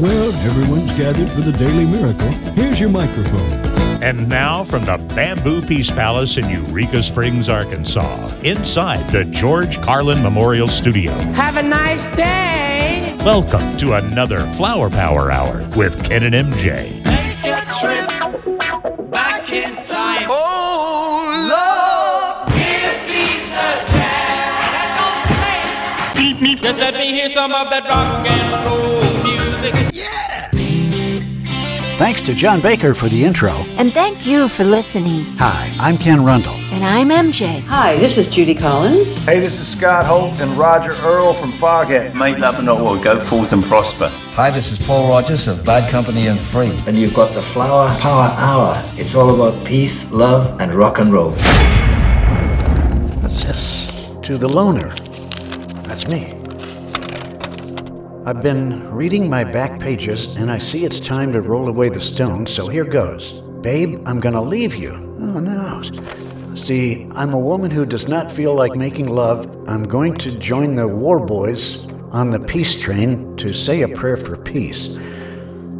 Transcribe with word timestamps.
Well, 0.00 0.32
everyone's 0.32 0.92
gathered 0.94 1.30
for 1.30 1.42
the 1.42 1.52
Daily 1.52 1.84
Miracle. 1.84 2.26
Here's 2.52 2.80
your 2.80 2.88
microphone. 2.90 3.52
And 4.02 4.28
now 4.28 4.64
from 4.64 4.84
the 4.84 4.98
Bamboo 5.14 5.62
Peace 5.62 5.88
Palace 5.88 6.36
in 6.36 6.50
Eureka 6.50 7.00
Springs, 7.00 7.48
Arkansas, 7.48 8.34
inside 8.42 9.08
the 9.10 9.24
George 9.24 9.80
Carlin 9.82 10.20
Memorial 10.20 10.66
Studio. 10.66 11.12
Have 11.34 11.56
a 11.56 11.62
nice 11.62 12.04
day. 12.16 13.14
Welcome 13.24 13.76
to 13.76 13.92
another 13.92 14.40
Flower 14.50 14.90
Power 14.90 15.30
Hour 15.30 15.64
with 15.76 16.04
Ken 16.04 16.24
and 16.24 16.34
MJ. 16.34 17.00
Take 17.04 17.44
a 17.44 17.64
trip 17.80 18.08
back 19.12 19.48
in 19.52 19.76
time. 19.84 20.26
Oh, 20.28 22.42
Lord, 22.44 22.48
give 22.48 23.06
peace 23.06 23.48
a 23.52 23.76
chance. 23.92 25.30
Just 26.60 26.80
let 26.80 26.94
me 26.94 27.12
hear 27.12 27.28
some 27.28 27.52
of 27.52 27.70
that 27.70 27.84
rock 27.88 28.26
and 28.26 28.66
roll 28.66 29.02
music. 29.22 29.43
Thanks 31.96 32.20
to 32.22 32.34
John 32.34 32.60
Baker 32.60 32.92
for 32.92 33.08
the 33.08 33.24
intro. 33.24 33.52
And 33.78 33.92
thank 33.92 34.26
you 34.26 34.48
for 34.48 34.64
listening. 34.64 35.22
Hi, 35.38 35.72
I'm 35.78 35.96
Ken 35.96 36.24
Rundle. 36.24 36.54
And 36.72 36.82
I'm 36.84 37.08
MJ. 37.08 37.60
Hi, 37.66 37.94
this 37.96 38.18
is 38.18 38.26
Judy 38.26 38.52
Collins. 38.52 39.24
Hey, 39.24 39.38
this 39.38 39.60
is 39.60 39.68
Scott 39.68 40.04
Holt 40.04 40.32
and 40.40 40.50
Roger 40.58 40.90
Earl 41.04 41.34
from 41.34 41.52
Foghat. 41.52 42.12
Make 42.16 42.38
love 42.38 42.56
and 42.56 42.66
not 42.66 42.80
war, 42.80 42.98
go 42.98 43.20
forth 43.20 43.52
and 43.52 43.62
prosper. 43.62 44.08
Hi, 44.32 44.50
this 44.50 44.72
is 44.72 44.84
Paul 44.84 45.08
Rodgers 45.08 45.46
of 45.46 45.64
Bad 45.64 45.88
Company 45.88 46.26
and 46.26 46.38
Free. 46.38 46.76
And 46.88 46.98
you've 46.98 47.14
got 47.14 47.32
the 47.32 47.40
Flower 47.40 47.88
Power 48.00 48.34
Hour. 48.38 48.74
It's 48.96 49.14
all 49.14 49.32
about 49.32 49.64
peace, 49.64 50.10
love, 50.10 50.60
and 50.60 50.72
rock 50.74 50.98
and 50.98 51.12
roll. 51.12 51.30
What's 53.22 53.44
this? 53.44 53.86
To 54.22 54.36
the 54.36 54.48
loner. 54.48 54.88
That's 55.86 56.08
me. 56.08 56.33
I've 58.26 58.42
been 58.42 58.90
reading 58.90 59.28
my 59.28 59.44
back 59.44 59.78
pages 59.78 60.34
and 60.36 60.50
I 60.50 60.56
see 60.56 60.86
it's 60.86 60.98
time 60.98 61.30
to 61.34 61.42
roll 61.42 61.68
away 61.68 61.90
the 61.90 62.00
stone, 62.00 62.46
so 62.46 62.68
here 62.68 62.84
goes. 62.84 63.32
Babe, 63.60 64.02
I'm 64.06 64.18
gonna 64.18 64.40
leave 64.40 64.74
you. 64.74 64.92
Oh 65.20 65.40
no. 65.40 65.82
See, 66.54 67.06
I'm 67.12 67.34
a 67.34 67.38
woman 67.38 67.70
who 67.70 67.84
does 67.84 68.08
not 68.08 68.32
feel 68.32 68.54
like 68.54 68.76
making 68.76 69.08
love. 69.08 69.68
I'm 69.68 69.82
going 69.82 70.14
to 70.14 70.30
join 70.38 70.74
the 70.74 70.88
Warboys 70.88 71.84
on 72.12 72.30
the 72.30 72.40
peace 72.40 72.80
train 72.80 73.36
to 73.36 73.52
say 73.52 73.82
a 73.82 73.88
prayer 73.88 74.16
for 74.16 74.38
peace. 74.38 74.96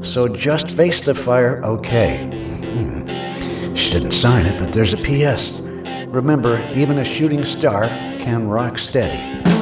So 0.02 0.28
just 0.28 0.70
face 0.70 1.00
the 1.00 1.14
fire, 1.14 1.64
okay. 1.64 2.26
Hmm. 2.74 3.74
She 3.74 3.90
didn't 3.90 4.12
sign 4.12 4.44
it, 4.44 4.60
but 4.60 4.70
there's 4.70 4.92
a 4.92 4.98
PS. 4.98 5.60
Remember, 6.08 6.60
even 6.74 6.98
a 6.98 7.04
shooting 7.06 7.46
star 7.46 7.86
can 8.18 8.48
rock 8.48 8.78
steady. 8.78 9.53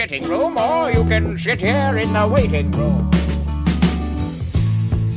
sitting 0.00 0.22
room, 0.22 0.56
or 0.56 0.90
you 0.90 1.04
can 1.04 1.36
sit 1.36 1.60
here 1.60 1.98
in 1.98 2.10
the 2.14 2.26
waiting 2.26 2.70
room. 2.70 3.10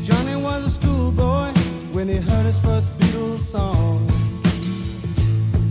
Johnny 0.04 0.36
was 0.36 0.66
a 0.66 0.70
schoolboy 0.70 1.54
when 1.94 2.10
he 2.10 2.18
heard 2.18 2.46
his 2.46 2.60
first 2.60 2.90
Beatles 2.98 3.40
song. 3.40 4.06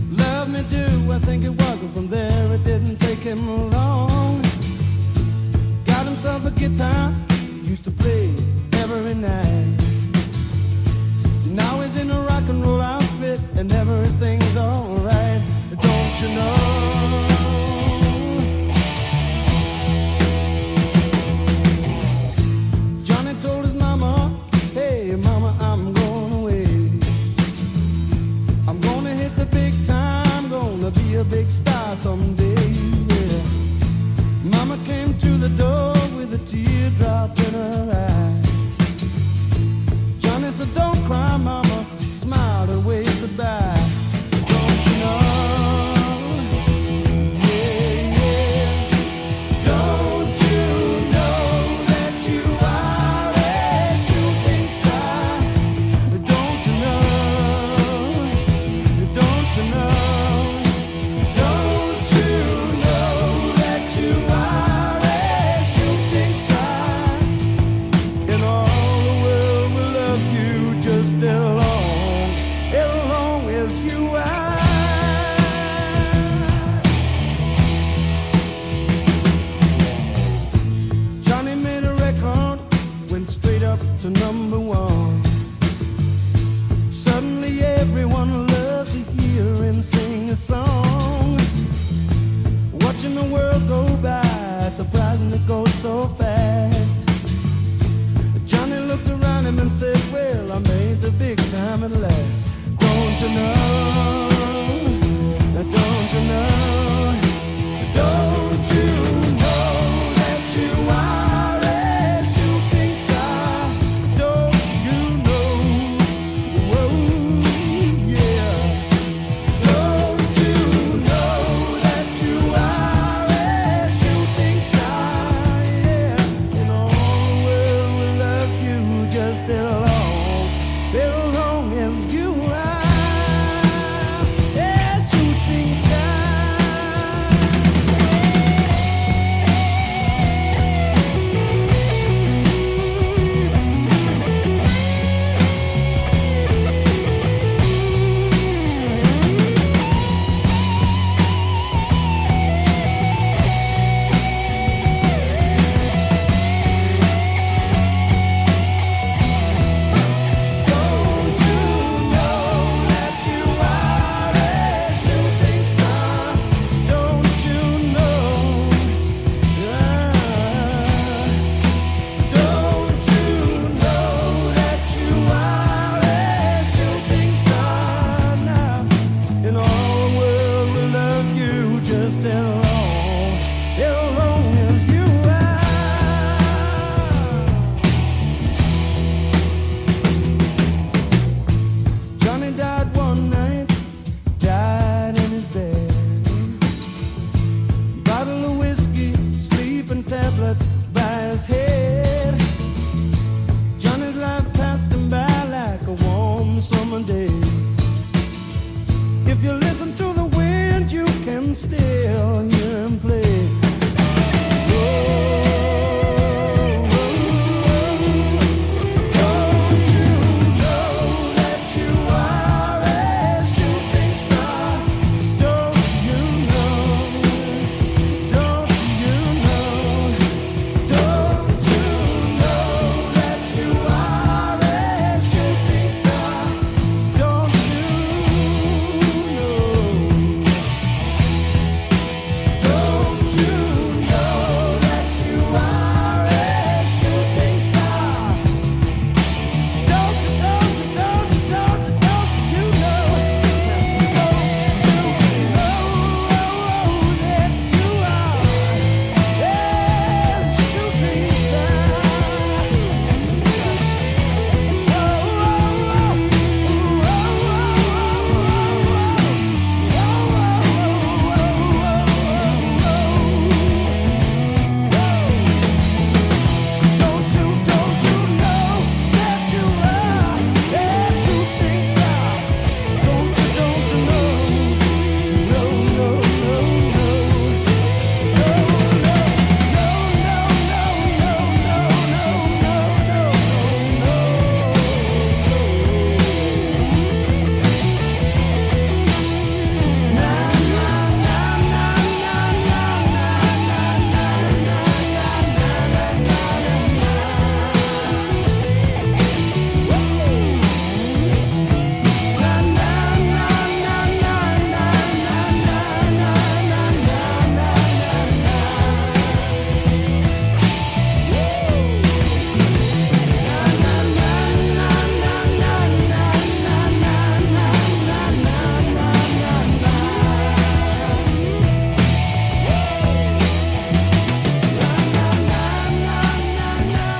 Love 0.09 0.49
me 0.49 0.63
do, 0.67 1.11
I 1.11 1.19
think 1.19 1.43
it 1.43 1.51
was, 1.51 1.81
and 1.83 1.93
from 1.93 2.07
there. 2.07 2.32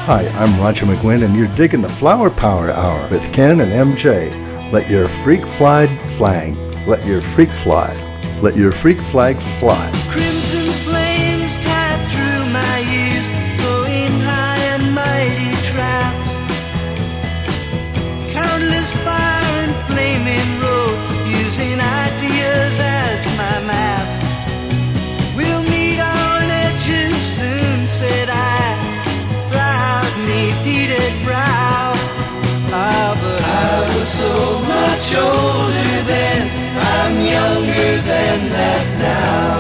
Hi, 0.05 0.27
I'm 0.36 0.60
Roger 0.60 0.86
McGuinn, 0.86 1.24
and 1.24 1.33
you're 1.33 1.48
digging 1.55 1.79
the 1.79 1.88
Flower 1.88 2.29
Power 2.29 2.69
Hour 2.69 3.07
with 3.07 3.24
Ken 3.31 3.62
and 3.62 3.72
MJ. 3.72 4.29
Let 4.69 4.89
your 4.89 5.07
freak 5.07 5.48
flag 5.48 5.88
flag. 6.17 6.57
Let 6.86 7.05
your 7.05 7.22
freak 7.22 7.50
fly. 7.50 7.95
Let 8.41 8.57
your 8.57 8.74
freak 8.74 9.00
flag 9.00 9.38
fly. 9.62 9.89
Crimson 10.12 10.74
flames 10.83 11.57
tied 11.63 12.01
through 12.12 12.51
my 12.51 12.79
ears, 12.83 13.29
flowing 13.55 14.19
high 14.27 14.60
and 14.75 14.93
mighty 14.93 15.55
trapped. 15.72 16.27
Countless 18.33 18.91
fire 19.07 19.55
and 19.63 19.75
flaming 19.88 20.50
road, 20.60 21.00
using 21.31 21.79
ideas 21.79 22.77
as 22.83 23.25
my 23.38 23.55
maps. 23.72 24.19
We'll 25.33 25.63
meet 25.63 26.01
on 26.01 26.51
edges 26.51 27.15
soon, 27.15 27.88
said 27.88 28.27
I. 28.27 28.52
Heated 30.43 31.13
brow. 31.23 31.93
Ah, 32.75 33.15
but 33.21 33.41
I 33.43 33.95
was 33.95 34.07
so 34.07 34.35
much 34.75 35.05
older 35.15 35.95
then. 36.03 36.41
I'm 36.75 37.15
younger 37.35 37.91
than 38.12 38.38
that 38.57 38.85
now. 39.00 39.53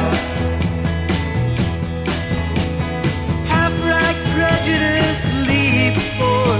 Half-right 3.53 4.19
prejudice 4.35 5.31
leap 5.47 5.95
for 6.19 6.51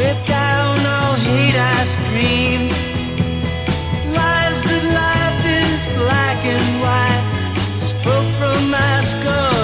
rip 0.00 0.18
down 0.24 0.80
all 0.96 1.16
hate 1.28 1.58
I 1.76 1.84
scream. 1.84 2.60
Lies 4.16 4.58
that 4.68 4.84
life 5.02 5.42
is 5.64 5.80
black 6.00 6.40
and 6.56 6.68
white 6.84 7.24
spoke 7.80 8.30
from 8.40 8.70
my 8.70 9.00
skull 9.02 9.57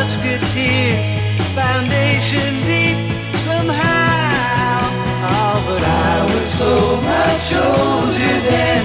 musketeers, 0.00 1.08
foundation 1.54 2.50
deep 2.64 2.96
somehow. 3.36 4.80
Oh, 5.28 5.56
but 5.68 5.82
I 5.84 6.24
was 6.32 6.48
so 6.48 6.76
much 7.12 7.46
older 7.52 8.36
then. 8.48 8.82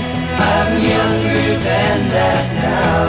I'm 0.52 0.72
younger 0.94 1.48
than 1.70 1.98
that 2.16 2.46
now. 2.68 3.06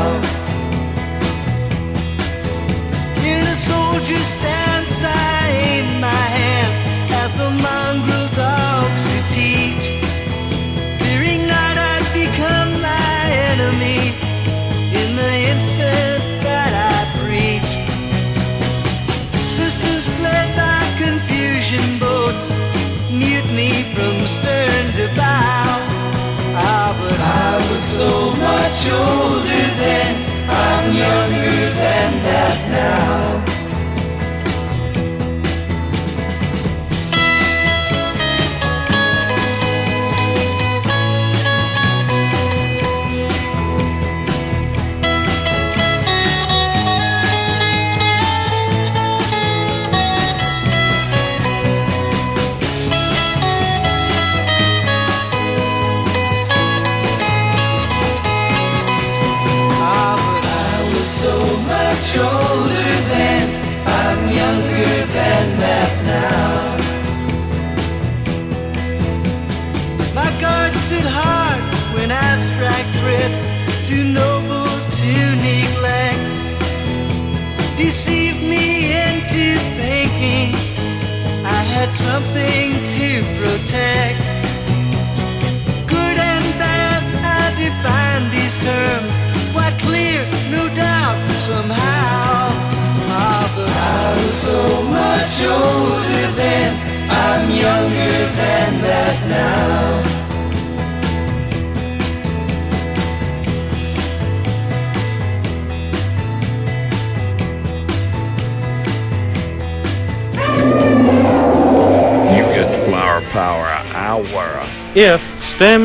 In 3.26 3.42
a 3.42 3.56
soldier's 3.56 4.28
stance, 4.36 5.02
I 5.04 5.35
mutiny 23.36 23.82
from 23.92 24.25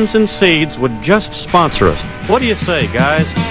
And 0.02 0.28
Seeds 0.28 0.76
would 0.78 1.00
just 1.00 1.32
sponsor 1.32 1.86
us. 1.86 2.02
What 2.28 2.40
do 2.40 2.46
you 2.46 2.56
say, 2.56 2.92
guys? 2.92 3.41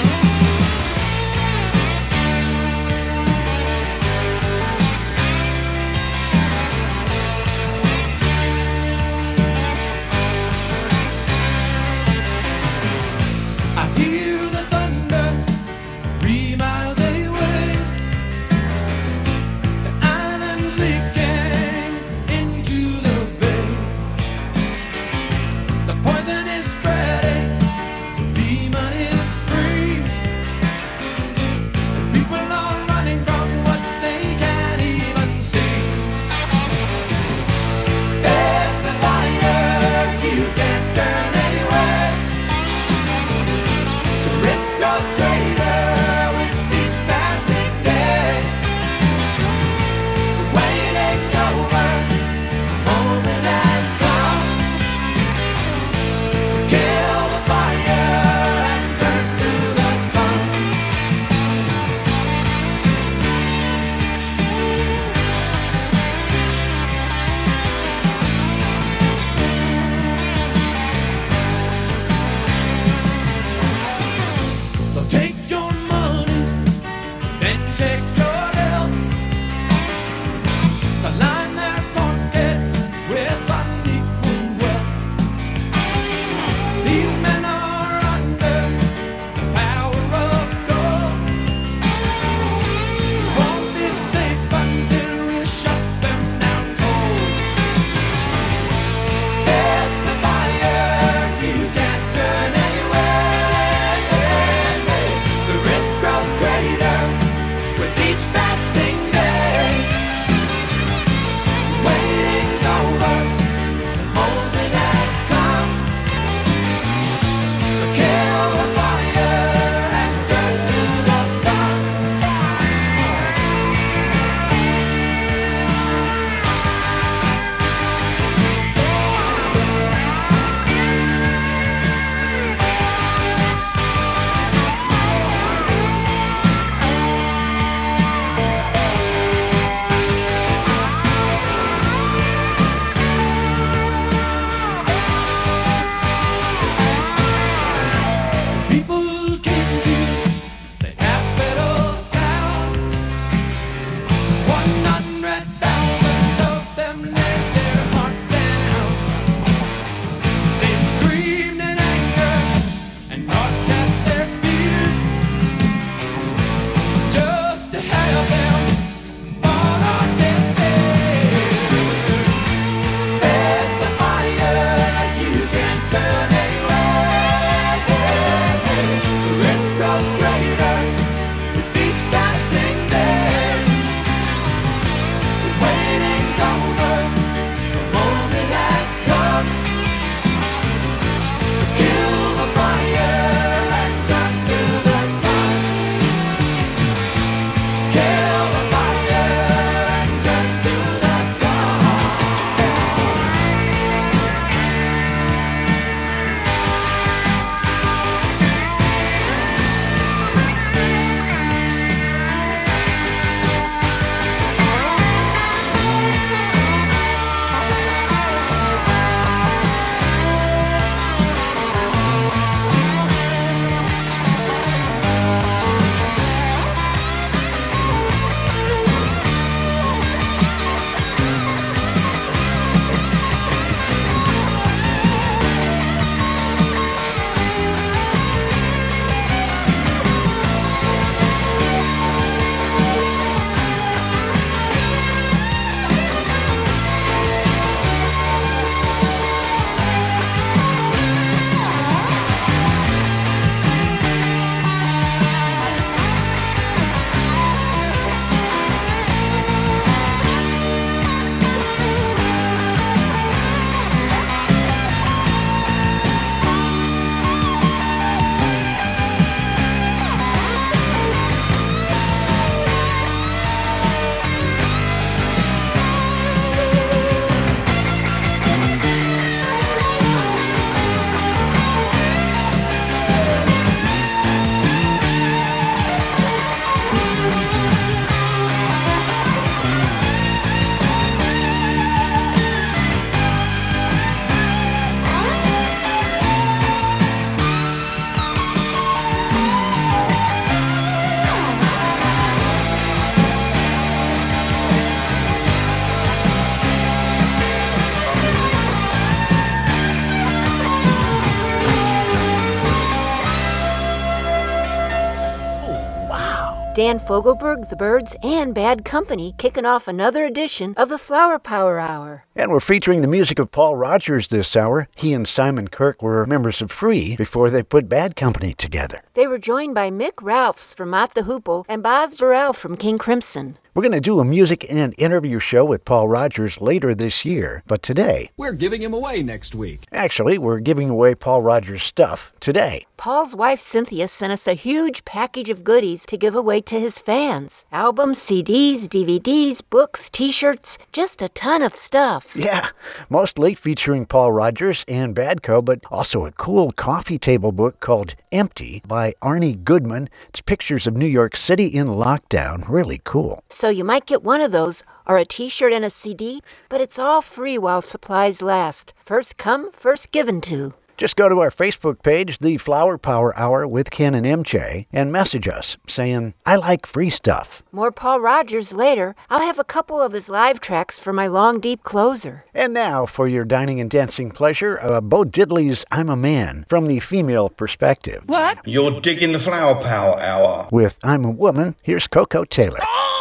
Dan 316.82 316.98
Fogelberg, 316.98 317.70
The 317.70 317.76
Byrds, 317.76 318.16
and 318.24 318.56
Bad 318.56 318.84
Company 318.84 319.36
kicking 319.38 319.68
off 319.68 319.88
another 319.88 320.26
edition 320.26 320.74
of 320.76 320.90
the 320.90 320.98
Flower 320.98 321.38
Power 321.38 321.78
Hour. 321.78 322.26
And 322.36 322.52
we're 322.52 322.60
featuring 322.60 323.04
the 323.04 323.08
music 323.08 323.38
of 323.38 323.52
Paul 323.52 323.76
Rodgers 323.76 324.30
this 324.30 324.56
hour. 324.56 324.88
He 324.98 325.14
and 325.14 325.28
Simon 325.28 325.68
Kirke 325.68 326.02
were 326.02 326.26
members 326.26 326.60
of 326.60 326.72
Free 326.72 327.16
before 327.16 327.52
they 327.52 327.62
put 327.62 327.88
Bad 327.88 328.16
Company 328.16 328.54
together. 328.54 329.04
They 329.14 329.28
were 329.28 329.38
joined 329.38 329.76
by 329.76 329.92
Mick 329.92 330.24
Ralphs 330.24 330.74
from 330.74 330.90
Mott 330.90 331.14
the 331.14 331.22
Hoople 331.22 331.66
and 331.70 331.84
Boz 331.84 332.16
Burrell 332.16 332.52
from 332.52 332.76
King 332.76 332.98
Crimson. 332.98 333.60
We're 333.74 333.84
going 333.84 333.94
to 333.94 334.02
do 334.02 334.20
a 334.20 334.26
music 334.26 334.66
and 334.70 334.94
interview 334.98 335.40
show 335.40 335.64
with 335.64 335.86
Paul 335.86 336.10
Rodgers 336.10 336.60
later 336.60 336.94
this 336.94 337.24
year, 337.24 337.64
but 337.66 337.82
today, 337.82 338.30
we're 338.36 338.52
giving 338.52 338.82
him 338.82 338.94
away 338.94 339.24
next 339.24 339.56
week. 339.56 339.86
Actually, 339.94 340.38
we're 340.38 340.60
giving 340.60 340.90
away 340.90 341.16
Paul 341.16 341.42
Rodgers 341.42 341.82
stuff 341.82 342.34
today. 342.42 342.86
Paul's 342.98 343.34
wife 343.34 343.62
Cynthia 343.62 344.10
sent 344.10 344.34
us 344.34 344.46
a 344.46 344.54
huge 344.54 345.06
package 345.06 345.50
of 345.50 345.64
goodies 345.64 346.06
to 346.08 346.18
give 346.18 346.36
away 346.36 346.60
to 346.62 346.80
his 346.80 347.00
fans 347.00 347.64
albums, 347.72 348.20
CDs, 348.20 348.90
DVDs, 348.90 349.62
books, 349.70 350.10
t 350.10 350.32
shirts, 350.34 350.78
just 350.92 351.22
a 351.22 351.30
ton 351.30 351.62
of 351.62 351.74
stuff. 351.74 352.36
Yeah, 352.36 352.70
mostly 353.10 353.54
featuring 353.54 354.06
Paul 354.06 354.34
Rodgers 354.34 354.84
and 354.90 355.16
Badco, 355.16 355.64
but 355.64 355.80
also 355.90 356.26
a 356.26 356.32
cool 356.34 356.72
coffee 356.72 357.18
table 357.18 357.54
book 357.54 357.80
called 357.80 358.16
Empty 358.34 358.84
by 358.86 359.14
Arnie 359.22 359.64
Goodman. 359.64 360.10
It's 360.30 360.42
pictures 360.42 360.86
of 360.86 360.98
New 360.98 361.08
York 361.08 361.36
City 361.38 361.68
in 361.68 361.88
lockdown. 361.88 362.70
Really 362.70 363.02
cool. 363.04 363.44
So 363.62 363.70
you 363.70 363.84
might 363.84 364.08
get 364.08 364.24
one 364.24 364.42
of 364.42 364.52
those 364.52 364.82
or 365.06 365.20
a 365.20 365.24
t 365.24 365.48
shirt 365.48 365.72
and 365.72 365.86
a 365.86 365.92
CD, 365.92 366.42
but 366.68 366.82
it's 366.82 366.98
all 366.98 367.22
free 367.22 367.60
while 367.60 367.84
supplies 367.84 368.42
last. 368.42 368.96
First 369.06 369.38
come, 369.38 369.72
first 369.72 370.12
given 370.12 370.42
to. 370.42 370.74
Just 370.98 371.16
go 371.16 371.30
to 371.30 371.40
our 371.42 371.52
Facebook 371.52 372.02
page, 372.02 372.40
The 372.40 372.58
Flower 372.58 372.98
Power 372.98 373.38
Hour 373.38 373.68
with 373.68 373.92
Ken 373.92 374.16
and 374.16 374.26
MJ, 374.26 374.88
and 374.92 375.12
message 375.12 375.48
us 375.48 375.78
saying, 375.88 376.34
I 376.44 376.56
like 376.56 376.88
free 376.88 377.12
stuff. 377.12 377.62
More 377.72 377.92
Paul 377.92 378.20
Rodgers 378.20 378.74
later. 378.74 379.14
I'll 379.30 379.46
have 379.46 379.60
a 379.60 379.64
couple 379.64 380.02
of 380.02 380.14
his 380.14 380.28
live 380.28 380.60
tracks 380.60 381.00
for 381.00 381.14
my 381.14 381.28
long, 381.28 381.60
deep 381.60 381.84
closer. 381.84 382.46
And 382.56 382.74
now, 382.74 383.06
for 383.06 383.28
your 383.28 383.46
dining 383.46 383.80
and 383.80 383.92
dancing 383.92 384.32
pleasure, 384.32 384.80
uh, 384.82 385.02
Bo 385.02 385.24
Diddley's 385.24 385.86
I'm 385.92 386.10
a 386.10 386.16
Man 386.16 386.66
from 386.68 386.88
the 386.88 387.00
female 387.00 387.50
perspective. 387.50 388.24
What? 388.26 388.58
You're 388.66 389.00
digging 389.02 389.34
the 389.34 389.40
Flower 389.40 389.76
Power 389.84 390.20
Hour. 390.20 390.68
With 390.72 390.98
I'm 391.04 391.26
a 391.26 391.32
Woman, 391.32 391.76
here's 391.84 392.08
Koko 392.08 392.44
Taylor. 392.44 392.80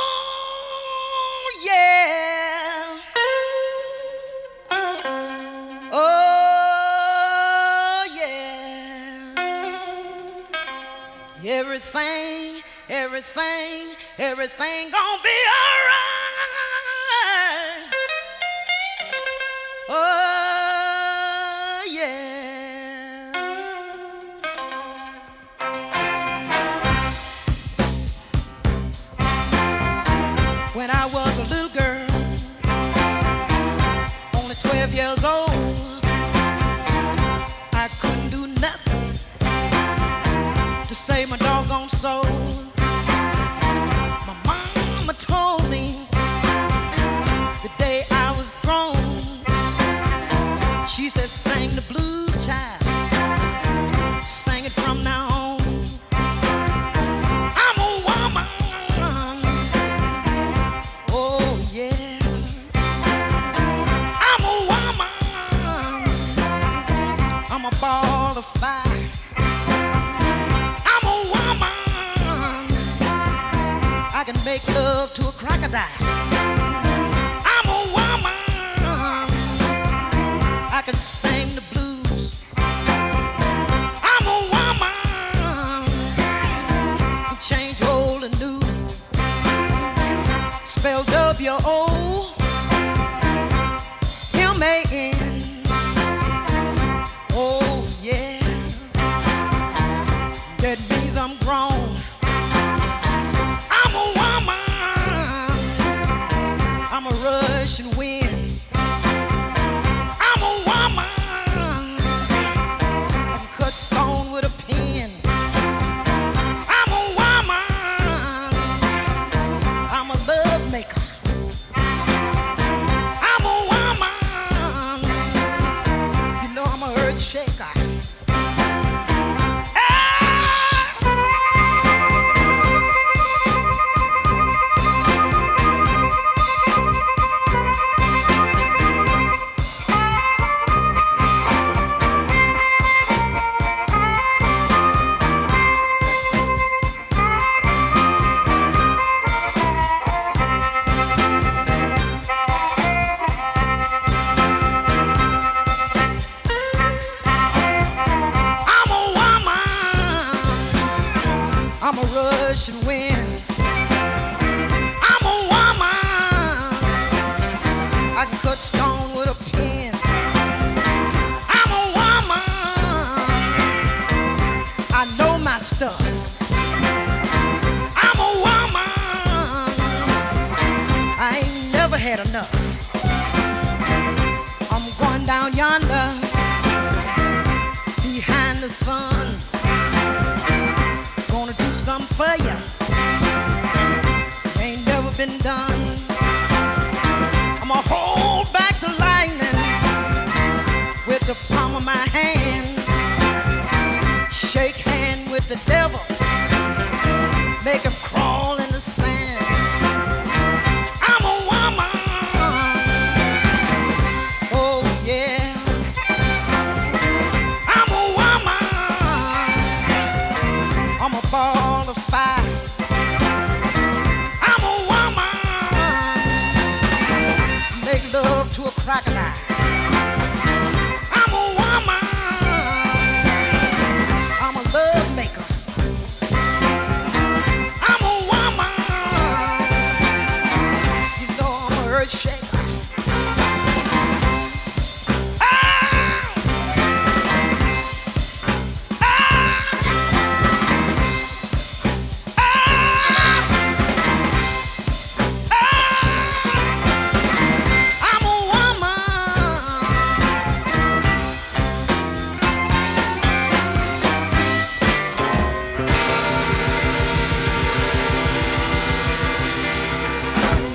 everything, 11.80 12.62
everything, 12.90 13.96
everything 14.18 14.90
gonna 14.90 15.22
be 15.22 15.30
alright. 15.30 15.79
She 51.00 51.08
said, 51.08 51.28
sing 51.28 51.70
the 51.70 51.82
blues, 51.82 52.46
child. 52.46 52.82
Sing 54.22 54.64
it 54.64 54.72
from 54.72 55.02
now 55.04 55.29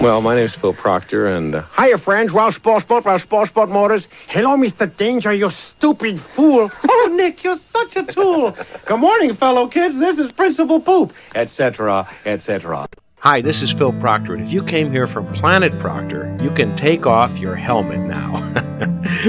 Well, 0.06 0.22
my 0.22 0.36
name's 0.36 0.54
Phil 0.54 0.72
Proctor, 0.72 1.30
and 1.30 1.56
uh, 1.56 1.64
Hiya, 1.80 1.98
friends. 1.98 2.32
Ralph 2.32 2.62
Spoilsport, 2.62 3.06
Ralph 3.06 3.28
Spoilsport 3.28 3.70
Motors. 3.70 4.08
Hello, 4.30 4.56
Mr. 4.56 4.86
Danger, 4.96 5.34
you 5.34 5.50
stupid 5.50 6.20
fool. 6.20 6.70
Oh, 6.88 7.14
Nick, 7.18 7.44
you're 7.44 7.56
such 7.56 7.96
a 7.96 8.04
tool. 8.04 8.56
Good 8.86 9.00
morning, 9.00 9.34
fellow 9.34 9.68
kids. 9.68 10.00
This 10.00 10.20
is 10.20 10.32
Principal 10.32 10.80
Poop, 10.80 11.12
etc., 11.34 12.08
etc. 12.24 12.86
Hi, 13.22 13.42
this 13.42 13.64
is 13.64 13.74
Phil 13.74 13.94
Proctor, 13.94 14.36
and 14.36 14.44
if 14.44 14.54
you 14.54 14.62
came 14.62 14.92
here 14.92 15.08
from 15.08 15.26
Planet 15.34 15.74
Proctor, 15.80 16.38
you 16.40 16.52
can 16.52 16.76
take 16.76 17.08
off 17.08 17.40
your 17.40 17.56
helmet 17.56 18.02
now. 18.02 18.30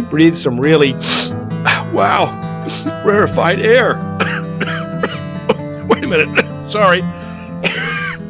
Breathe 0.11 0.37
some 0.37 0.61
really, 0.61 0.93
wow, 1.95 2.29
rarefied 3.07 3.61
air. 3.61 3.95
Wait 5.89 6.05
a 6.05 6.07
minute. 6.07 6.71
Sorry. 6.71 7.01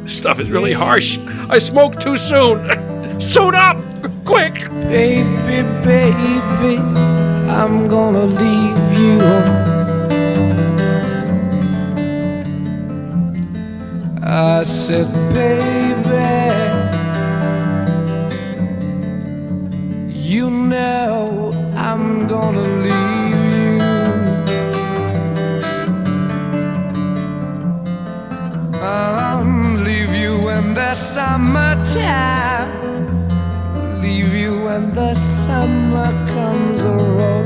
this 0.03 0.17
stuff 0.17 0.39
is 0.39 0.49
really 0.49 0.71
harsh. 0.71 1.19
I 1.49 1.59
smoked 1.59 2.01
too 2.01 2.17
soon. 2.17 2.67
Suit 3.21 3.55
up! 3.55 3.77
Quick! 4.25 4.69
Baby, 4.89 5.63
baby, 5.83 6.77
I'm 7.49 7.87
gonna 7.87 8.25
leave 8.25 8.99
you. 8.99 9.21
I 14.21 14.63
said, 14.63 15.07
baby, 15.33 16.27
you 20.11 20.49
know 20.51 21.53
I'm 21.75 22.27
gonna 22.27 22.61
leave 22.61 23.53
you. 23.53 23.77
Uh-huh. 28.81 29.26
Summertime. 30.97 32.71
Leave 34.01 34.33
you 34.33 34.63
when 34.65 34.95
the 34.95 35.13
summer 35.13 36.11
comes 36.27 36.83
a 36.83 37.36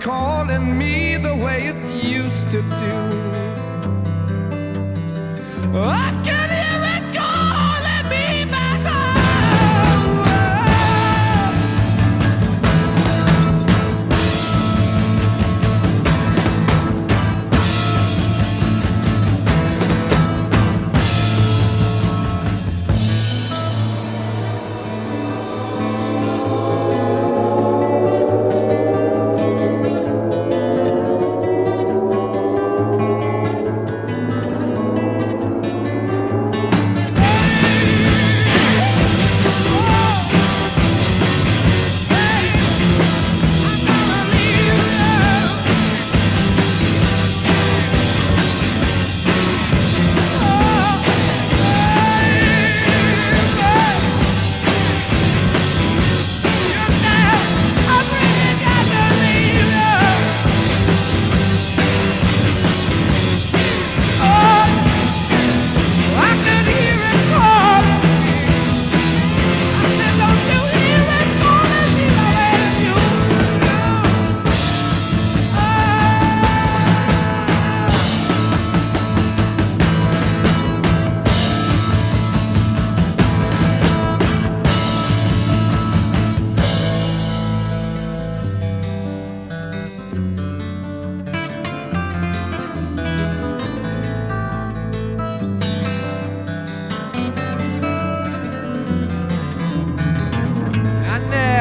calling 0.00 0.78
me 0.78 1.16
the 1.18 1.36
way 1.36 1.66
it 1.66 1.76
used 2.04 2.48
to 2.48 2.62
do. 2.62 3.20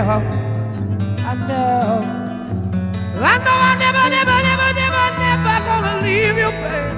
Know, 0.01 0.21
I 1.27 1.35
know, 1.47 1.99
I 3.19 3.37
know 3.45 3.57
I 3.59 3.75
never, 3.83 4.05
never, 4.15 4.37
never, 4.47 4.69
never, 4.79 5.05
never 5.19 5.55
gonna 5.67 5.93
leave 6.03 6.37
you, 6.37 6.51
babe. 6.63 6.97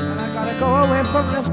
I 0.00 0.26
gotta 0.34 0.54
go 0.58 0.68
away 0.84 1.02
from 1.04 1.24
this 1.34 1.48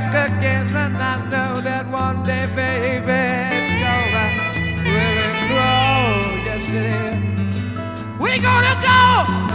back 0.00 0.28
again, 0.28 0.66
and 0.76 0.96
I 0.96 1.16
know 1.30 1.60
that 1.62 1.86
one 1.88 2.22
day, 2.22 2.46
baby, 2.54 3.22
it's 3.56 3.76
gonna 3.80 4.26
really 4.84 5.32
grow. 5.48 6.44
Yes, 6.44 6.68
it 6.68 6.92
is. 7.06 7.40
We're 8.20 8.42
gonna 8.50 8.76
go 8.90 9.00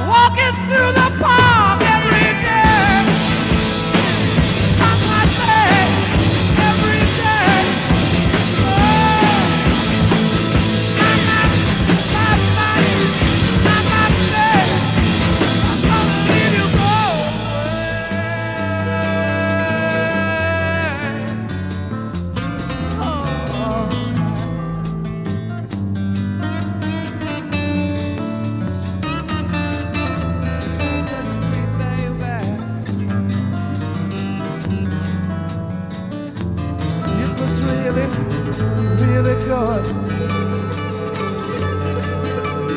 walking 0.09 0.55
through 0.65 0.91
the 0.97 1.09
park 1.21 1.90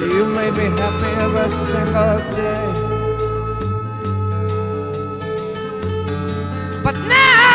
You 0.05 0.27
made 0.27 0.53
me 0.53 0.65
happy 0.79 1.11
every 1.23 1.51
single 1.51 2.19
day. 2.37 2.95
But 6.83 6.99
now. 7.09 7.54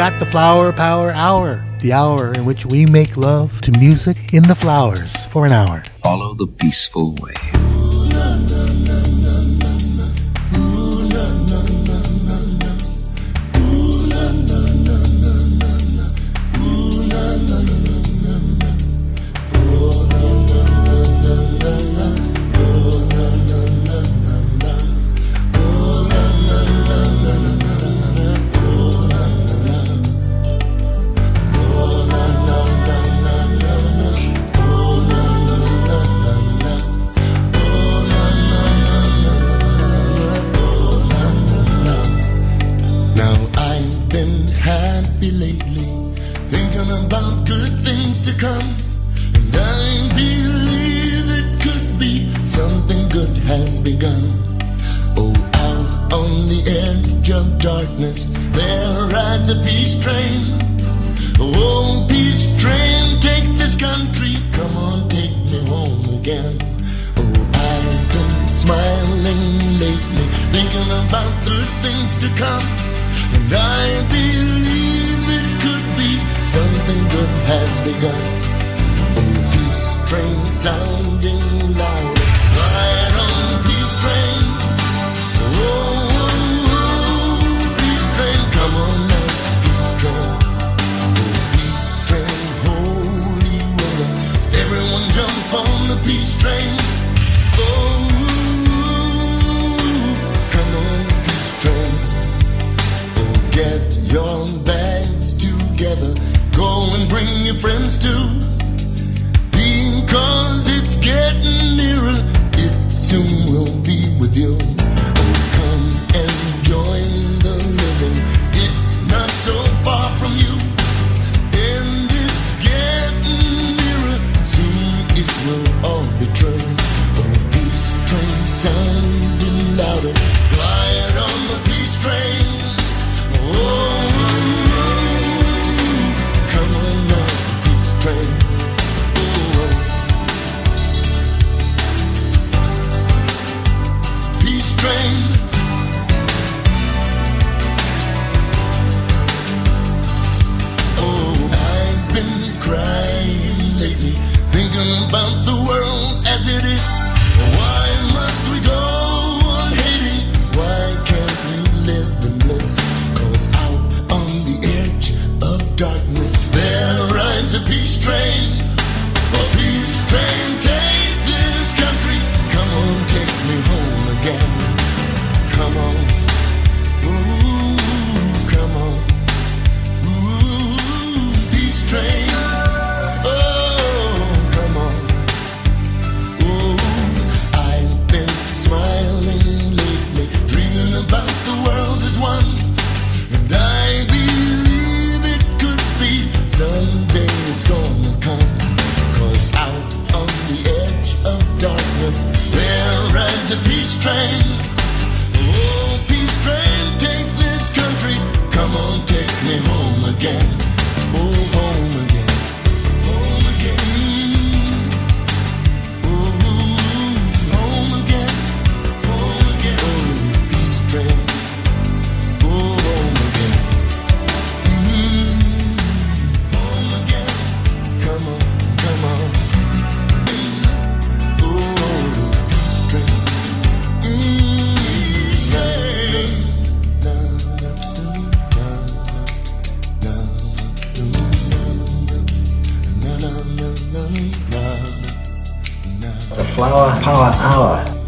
got 0.00 0.18
the 0.18 0.24
Flower 0.24 0.72
Power 0.72 1.10
Hour, 1.12 1.62
the 1.82 1.92
hour 1.92 2.32
in 2.32 2.46
which 2.46 2.64
we 2.64 2.86
make 2.86 3.18
love 3.18 3.60
to 3.60 3.70
music 3.72 4.32
in 4.32 4.42
the 4.44 4.54
flowers 4.54 5.26
for 5.26 5.44
an 5.44 5.52
hour. 5.52 5.82
Follow 5.92 6.32
the 6.32 6.46
peaceful 6.46 7.14
way. 7.16 7.49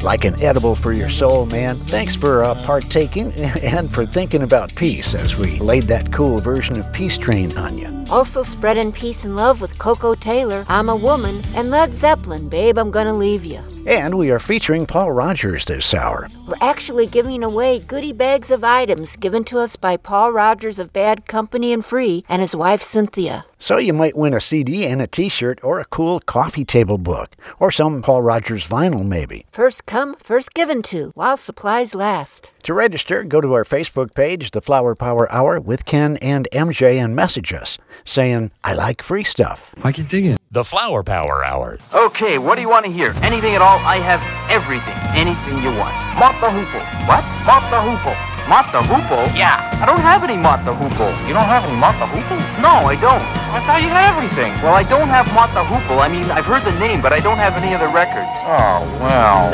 Like 0.02 0.24
an 0.24 0.34
edible 0.42 0.74
for 0.74 0.92
your 0.92 1.08
soul, 1.08 1.46
man. 1.46 1.76
Thanks 1.76 2.16
for 2.16 2.42
uh, 2.42 2.54
partaking 2.64 3.32
and 3.62 3.92
for 3.92 4.04
thinking 4.04 4.42
about 4.42 4.74
peace 4.74 5.14
as 5.14 5.38
we 5.38 5.60
laid 5.60 5.84
that 5.84 6.12
cool 6.12 6.38
version 6.38 6.76
of 6.78 6.92
Peace 6.92 7.16
Train 7.16 7.56
on 7.56 7.78
you. 7.78 8.01
Also 8.12 8.42
spreading 8.42 8.92
peace 8.92 9.24
and 9.24 9.36
love 9.36 9.62
with 9.62 9.78
Koko 9.78 10.14
Taylor, 10.14 10.66
I'm 10.68 10.90
a 10.90 10.94
Woman, 10.94 11.40
and 11.54 11.70
Led 11.70 11.94
Zeppelin, 11.94 12.50
Babe, 12.50 12.76
I'm 12.76 12.90
Gonna 12.90 13.14
Leave 13.14 13.42
You. 13.42 13.62
And 13.86 14.18
we 14.18 14.30
are 14.30 14.38
featuring 14.38 14.84
Paul 14.84 15.12
Rodgers 15.12 15.64
this 15.64 15.94
hour. 15.94 16.28
We're 16.46 16.54
actually 16.60 17.06
giving 17.06 17.42
away 17.42 17.78
goodie 17.78 18.12
bags 18.12 18.50
of 18.50 18.62
items 18.62 19.16
given 19.16 19.44
to 19.44 19.58
us 19.58 19.76
by 19.76 19.96
Paul 19.96 20.30
Rodgers 20.30 20.78
of 20.78 20.92
Bad 20.92 21.26
Company 21.26 21.72
and 21.72 21.82
Free 21.82 22.22
and 22.28 22.42
his 22.42 22.54
wife 22.54 22.82
Cynthia. 22.82 23.46
So 23.58 23.78
you 23.78 23.92
might 23.92 24.16
win 24.16 24.34
a 24.34 24.40
CD 24.40 24.86
and 24.86 25.00
a 25.00 25.06
t-shirt 25.06 25.60
or 25.62 25.80
a 25.80 25.84
cool 25.84 26.20
coffee 26.20 26.64
table 26.64 26.98
book 26.98 27.34
or 27.58 27.70
some 27.70 28.02
Paul 28.02 28.20
Rodgers 28.20 28.66
vinyl 28.66 29.06
maybe. 29.06 29.46
First 29.52 29.86
come, 29.86 30.16
first 30.16 30.52
given 30.52 30.82
to, 30.82 31.12
while 31.14 31.36
supplies 31.36 31.94
last. 31.94 32.52
To 32.64 32.74
register, 32.74 33.24
go 33.24 33.40
to 33.40 33.52
our 33.54 33.64
Facebook 33.64 34.14
page, 34.14 34.50
The 34.50 34.60
Flower 34.60 34.94
Power 34.94 35.30
Hour 35.32 35.60
with 35.60 35.84
Ken 35.84 36.16
and 36.18 36.48
MJ 36.52 37.02
and 37.02 37.16
message 37.16 37.52
us 37.52 37.78
saying, 38.04 38.50
I 38.64 38.72
like 38.74 39.02
free 39.02 39.24
stuff. 39.24 39.74
I 39.82 39.92
can 39.92 40.06
dig 40.06 40.26
it. 40.26 40.38
The 40.50 40.64
Flower 40.64 41.02
Power 41.02 41.44
Hour. 41.44 41.78
Okay, 41.94 42.38
what 42.38 42.56
do 42.56 42.60
you 42.60 42.68
want 42.68 42.84
to 42.86 42.92
hear? 42.92 43.14
Anything 43.22 43.54
at 43.54 43.62
all? 43.62 43.78
I 43.86 43.96
have 43.96 44.20
everything. 44.50 44.94
Anything 45.16 45.56
you 45.62 45.72
want. 45.78 45.94
Mott 46.18 46.36
the 46.40 46.48
Hoople. 46.52 46.84
What? 47.08 47.24
Mott 47.46 47.64
the 47.72 47.80
Hoople. 47.80 48.16
Mott 48.48 48.66
the 48.74 48.82
Hoople? 48.84 49.24
Yeah. 49.38 49.62
I 49.80 49.86
don't 49.86 50.00
have 50.02 50.24
any 50.24 50.36
Mott 50.36 50.64
the 50.64 50.74
Hoople. 50.74 51.10
You 51.26 51.32
don't 51.32 51.46
have 51.48 51.64
any 51.64 51.78
Mott 51.78 51.94
the 52.02 52.06
Hoople? 52.10 52.36
No, 52.60 52.84
I 52.84 52.98
don't. 53.00 53.22
I 53.54 53.62
thought 53.64 53.80
you 53.82 53.88
had 53.88 54.04
everything. 54.10 54.52
Well, 54.62 54.74
I 54.74 54.82
don't 54.82 55.08
have 55.08 55.30
Mott 55.32 55.54
the 55.54 55.62
Hoople. 55.62 56.02
I 56.02 56.08
mean, 56.08 56.24
I've 56.30 56.46
heard 56.46 56.64
the 56.64 56.76
name, 56.78 57.00
but 57.00 57.12
I 57.12 57.20
don't 57.20 57.38
have 57.38 57.56
any 57.56 57.74
other 57.74 57.88
records. 57.88 58.28
Oh, 58.44 58.82
well. 59.00 59.52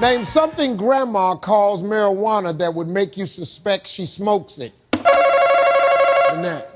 Name 0.00 0.24
something 0.24 0.78
grandma 0.78 1.34
calls 1.34 1.82
marijuana 1.82 2.56
that 2.56 2.72
would 2.72 2.88
make 2.88 3.18
you 3.18 3.26
suspect 3.26 3.86
she 3.86 4.06
smokes 4.06 4.56
it. 4.58 4.72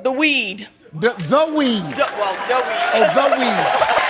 The 0.03 0.15
weed. 0.15 0.69
The, 0.93 1.15
the 1.15 1.55
weed. 1.57 1.81
well, 1.81 2.35
the 2.49 2.57
weed. 2.57 2.85
Oh, 2.93 3.13
the 3.15 3.97
weed. 3.99 4.04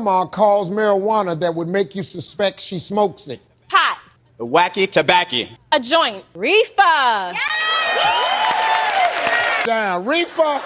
Grandma 0.00 0.24
calls 0.24 0.70
marijuana 0.70 1.38
that 1.38 1.54
would 1.54 1.68
make 1.68 1.94
you 1.94 2.02
suspect 2.02 2.58
she 2.58 2.78
smokes 2.78 3.28
it. 3.28 3.38
Pot. 3.68 3.98
Wacky 4.38 4.90
tobacco. 4.90 5.44
A 5.72 5.80
joint. 5.80 6.24
Reefer. 6.34 7.34
Down. 9.66 10.06
Reefer. 10.06 10.62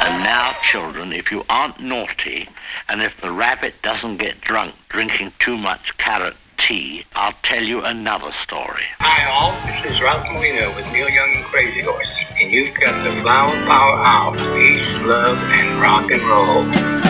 And 0.00 0.22
now, 0.22 0.52
children, 0.62 1.12
if 1.12 1.32
you 1.32 1.44
aren't 1.50 1.80
naughty, 1.80 2.48
and 2.88 3.02
if 3.02 3.20
the 3.20 3.32
rabbit 3.32 3.74
doesn't 3.82 4.18
get 4.18 4.40
drunk 4.40 4.74
drinking 4.88 5.32
too 5.40 5.58
much 5.58 5.98
carrot 5.98 6.36
tea, 6.58 7.04
I'll 7.14 7.32
tell 7.42 7.62
you 7.62 7.82
another 7.82 8.30
story. 8.32 8.82
Hi 8.98 9.30
all, 9.30 9.52
this 9.64 9.84
is 9.86 10.02
Ralph 10.02 10.26
Molina 10.30 10.68
with 10.76 10.92
Neil 10.92 11.08
Young 11.08 11.32
and 11.36 11.44
Crazy 11.44 11.80
Horse, 11.80 12.30
and 12.38 12.50
you've 12.50 12.74
got 12.74 13.02
the 13.04 13.12
Flower 13.12 13.54
Power 13.64 13.96
Hour. 13.96 14.36
Peace, 14.54 14.94
love, 15.06 15.38
and 15.38 15.80
rock 15.80 16.10
and 16.10 16.22
roll. 16.22 17.07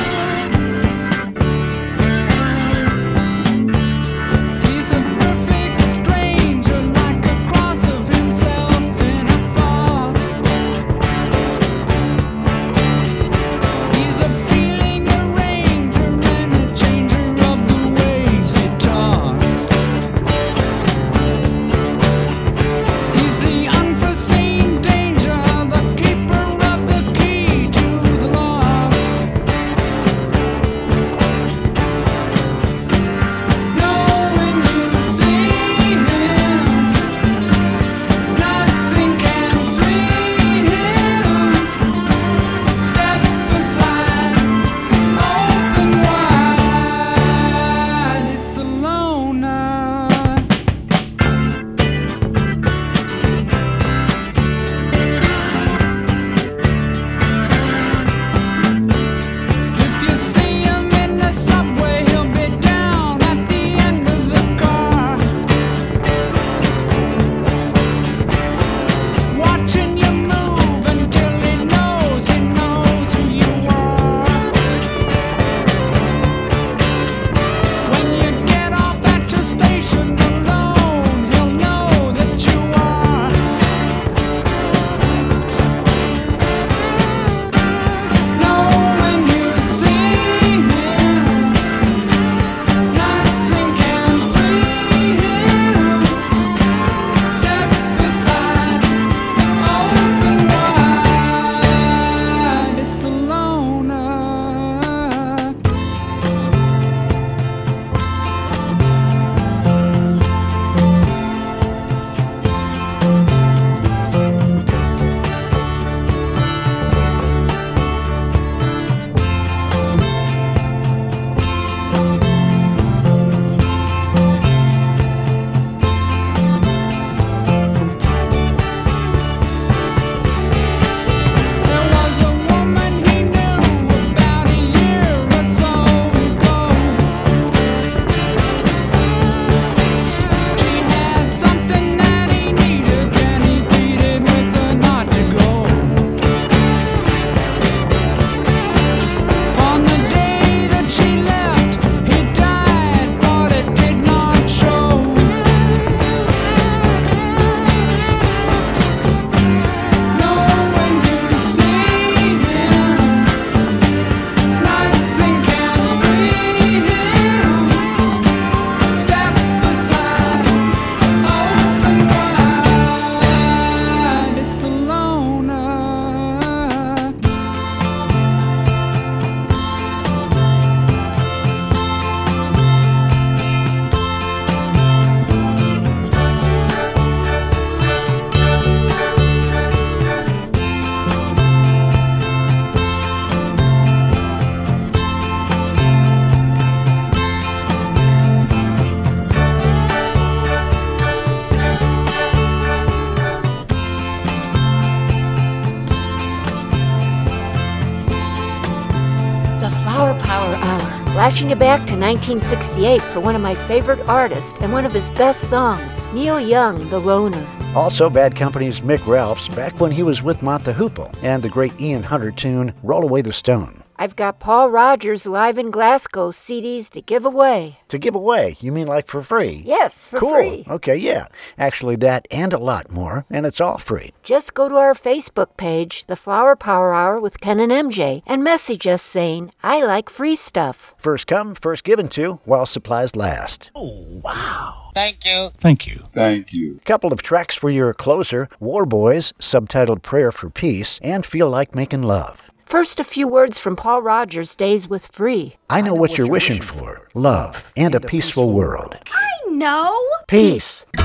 Flashing 211.49 211.63
you 211.63 211.67
back 211.67 211.87
to 211.87 211.97
1968 211.97 213.01
for 213.01 213.21
one 213.21 213.35
of 213.35 213.41
my 213.41 213.55
favorite 213.55 214.01
artists 214.07 214.61
and 214.61 214.71
one 214.71 214.85
of 214.85 214.93
his 214.93 215.09
best 215.09 215.49
songs, 215.49 216.07
Neil 216.09 216.39
Young, 216.39 216.87
The 216.91 216.99
Loner. 216.99 217.47
Also, 217.75 218.11
Bad 218.11 218.37
Company's 218.37 218.83
Mick 218.83 219.07
Ralphs 219.07 219.49
back 219.49 219.81
when 219.81 219.91
he 219.91 220.03
was 220.03 220.23
with 220.23 220.43
Mott 220.43 220.65
the 220.65 220.75
and 221.23 221.43
the 221.43 221.49
great 221.49 221.73
Ian 221.81 222.03
Hunter 222.03 222.31
tune 222.31 222.75
Roll 222.83 223.03
Away 223.03 223.23
the 223.23 223.33
Stone. 223.33 223.78
I've 224.01 224.15
got 224.15 224.39
Paul 224.39 224.71
Rodgers 224.71 225.27
live 225.27 225.59
in 225.59 225.73
Glasgow 225.73 226.31
CDs 226.31 226.89
to 226.91 227.03
give 227.03 227.25
away. 227.25 227.81
To 227.89 227.99
give 227.99 228.15
away, 228.15 228.57
you 228.61 228.71
mean 228.71 228.87
like 228.87 229.09
for 229.09 229.23
free? 229.23 229.63
Yes, 229.67 230.07
for 230.07 230.21
free. 230.21 230.29
cool. 230.29 230.35
free. 230.35 230.65
Okay, 230.69 230.97
yeah. 230.97 231.27
Actually, 231.59 231.97
that 231.97 232.29
and 232.31 232.53
a 232.53 232.59
lot 232.59 232.93
more, 232.93 233.27
and 233.29 233.45
it's 233.45 233.61
all 233.61 233.77
free. 233.77 234.13
Just 234.23 234.55
go 234.55 234.69
to 234.69 234.77
our 234.77 234.95
Facebook 234.95 235.57
page, 235.57 236.07
The 236.07 236.15
Flower 236.15 236.55
Power 236.55 236.95
Hour 236.95 237.21
with 237.21 237.41
Ken 237.41 237.59
and 237.59 237.73
MJ, 237.73 238.23
and 238.25 238.45
message 238.45 238.87
us 238.87 239.03
saying, 239.03 239.51
I 239.65 239.81
like 239.81 240.11
free 240.11 240.37
stuff. 240.37 240.95
First 240.99 241.27
come, 241.27 241.57
first 241.57 241.83
given 241.83 242.07
to, 242.11 242.35
while 242.45 242.67
supplies 242.67 243.17
last. 243.17 243.73
Oh, 243.75 244.21
wow. 244.23 244.91
Thank 244.95 245.27
you. 245.27 245.51
Thank 245.57 245.89
you. 245.89 246.03
Thank 246.13 246.53
you. 246.53 246.81
Couple 246.85 247.13
of 247.13 247.23
tracks 247.23 247.57
for 247.57 247.69
your 247.69 247.93
closer 247.95 248.49
Warboys, 248.61 249.33
subtitled 249.41 250.03
Prayer 250.03 250.31
for 250.31 250.51
Peace, 250.51 251.01
and 251.03 251.27
Feel 251.27 251.51
Like 251.51 251.75
Making 251.75 252.03
Love. 252.03 252.48
First, 252.69 253.01
a 253.01 253.05
few 253.05 253.27
words 253.27 253.59
from 253.59 253.77
Paul 253.77 254.03
Rodgers' 254.03 254.55
Days 254.55 254.91
with 254.91 255.07
Free. 255.07 255.57
I 255.71 255.81
know 255.81 255.95
what 255.95 256.19
you're 256.19 256.29
wishing 256.29 256.61
for 256.61 257.09
love 257.15 257.73
and 257.79 257.95
a 257.95 257.99
peaceful 257.99 258.53
world. 258.53 258.99
I 259.11 259.49
know! 259.49 259.99
Peace! 260.29 260.85
They 260.93 261.03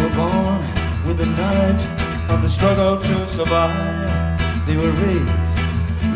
were 0.00 0.14
born 0.16 0.64
with 1.06 1.18
the 1.18 1.26
knowledge 1.26 1.84
of 2.30 2.40
the 2.40 2.48
struggle 2.48 3.02
to 3.02 3.26
survive. 3.36 4.66
They 4.66 4.78
were 4.78 4.92
raised 4.92 5.58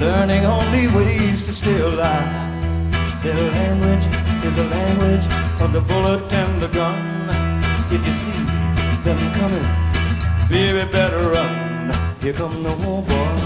learning 0.00 0.46
only 0.46 0.88
ways 0.88 1.42
to 1.42 1.52
stay 1.52 1.78
alive. 1.82 3.22
Their 3.22 3.34
language 3.34 4.21
is 4.44 4.54
the 4.56 4.64
language 4.64 5.26
of 5.60 5.72
the 5.72 5.80
bullet 5.80 6.32
and 6.32 6.62
the 6.62 6.68
gun. 6.68 7.28
If 7.90 8.06
you 8.06 8.12
see 8.12 8.40
them 9.04 9.20
coming, 9.38 9.68
baby, 10.48 10.84
better 10.90 11.30
run. 11.30 11.92
Here 12.20 12.32
come 12.32 12.62
the 12.62 12.74
war 12.82 13.02
boys. 13.02 13.42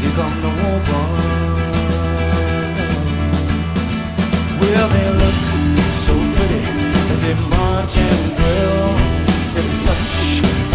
Here 0.00 0.14
come 0.18 0.36
the 0.44 0.52
war. 0.58 0.70
Well, 4.60 4.88
they 4.94 5.08
look 5.20 5.38
so 6.06 6.14
pretty 6.36 6.62
as 7.12 7.20
they 7.24 7.34
march 7.50 7.96
and 7.96 8.22
drill. 8.36 8.90
It's 9.58 9.74
such 9.86 10.12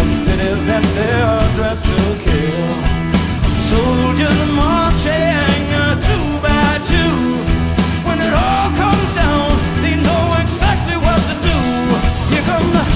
a 0.00 0.04
pity 0.26 0.50
that 0.68 0.84
they're 0.96 1.46
dressed 1.56 1.84
to 1.84 2.00
kill. 2.24 2.72
Soldiers 3.70 4.40
marching. 4.54 5.55
Yıkımlar 12.34 12.95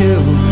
you. 0.00 0.49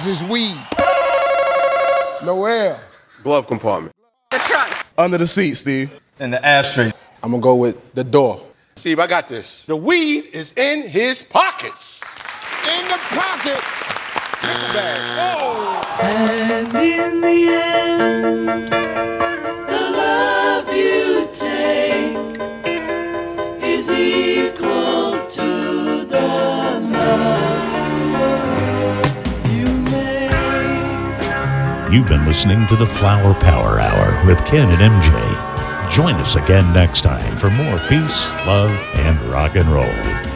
God's 0.00 0.22
is 0.22 0.24
weed. 0.24 0.56
No 2.24 2.46
air. 2.46 2.80
Glove 3.22 3.46
compartment. 3.46 3.94
The 4.30 4.38
trunk. 4.38 4.74
Under 4.96 5.18
the 5.18 5.26
seat, 5.26 5.56
Steve. 5.56 5.90
In 6.18 6.30
the 6.30 6.42
ashtray. 6.42 6.90
I'm 7.22 7.32
gonna 7.32 7.42
go 7.42 7.54
with 7.54 7.76
the 7.92 8.02
door. 8.02 8.40
Steve, 8.76 8.98
I 8.98 9.06
got 9.06 9.28
this. 9.28 9.66
The 9.66 9.76
weed 9.76 10.30
is 10.32 10.54
in 10.54 10.88
his 10.88 11.22
pockets. 11.22 12.18
In 12.66 12.88
the 12.88 12.98
pocket. 13.10 13.60
Oh. 15.20 15.82
And 16.00 16.74
in 16.74 17.20
the 17.20 17.52
end. 17.52 18.79
You've 31.90 32.06
been 32.06 32.24
listening 32.24 32.68
to 32.68 32.76
the 32.76 32.86
Flower 32.86 33.34
Power 33.34 33.80
Hour 33.80 34.24
with 34.24 34.38
Ken 34.46 34.70
and 34.70 34.80
MJ. 34.80 35.90
Join 35.90 36.14
us 36.14 36.36
again 36.36 36.72
next 36.72 37.02
time 37.02 37.36
for 37.36 37.50
more 37.50 37.80
peace, 37.88 38.32
love, 38.46 38.70
and 38.94 39.20
rock 39.22 39.56
and 39.56 39.68
roll. 39.68 40.29